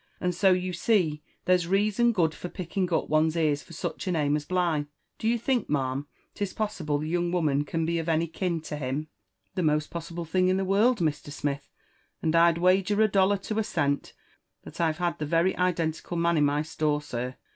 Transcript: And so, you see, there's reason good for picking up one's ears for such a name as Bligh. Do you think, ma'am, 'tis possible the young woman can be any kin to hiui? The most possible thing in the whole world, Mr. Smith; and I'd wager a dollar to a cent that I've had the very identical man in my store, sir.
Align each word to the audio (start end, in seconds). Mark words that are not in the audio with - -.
And 0.19 0.33
so, 0.33 0.51
you 0.51 0.73
see, 0.73 1.21
there's 1.45 1.67
reason 1.67 2.11
good 2.11 2.33
for 2.33 2.49
picking 2.49 2.91
up 2.91 3.07
one's 3.07 3.35
ears 3.35 3.61
for 3.61 3.73
such 3.73 4.07
a 4.07 4.11
name 4.11 4.35
as 4.35 4.45
Bligh. 4.45 4.87
Do 5.19 5.27
you 5.27 5.37
think, 5.37 5.69
ma'am, 5.69 6.07
'tis 6.33 6.53
possible 6.53 6.97
the 6.97 7.07
young 7.07 7.31
woman 7.31 7.65
can 7.65 7.85
be 7.85 7.99
any 7.99 8.25
kin 8.25 8.61
to 8.61 8.77
hiui? 8.79 9.05
The 9.53 9.61
most 9.61 9.91
possible 9.91 10.25
thing 10.25 10.47
in 10.47 10.57
the 10.57 10.63
whole 10.63 10.71
world, 10.71 11.01
Mr. 11.01 11.31
Smith; 11.31 11.69
and 12.19 12.35
I'd 12.35 12.57
wager 12.57 12.99
a 13.03 13.07
dollar 13.07 13.37
to 13.37 13.59
a 13.59 13.63
cent 13.63 14.13
that 14.63 14.81
I've 14.81 14.97
had 14.97 15.19
the 15.19 15.27
very 15.27 15.55
identical 15.55 16.17
man 16.17 16.35
in 16.37 16.45
my 16.45 16.63
store, 16.63 17.03
sir. 17.03 17.35